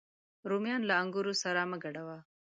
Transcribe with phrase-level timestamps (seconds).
[0.49, 2.17] رومیان له انګورو سره مه ګډوه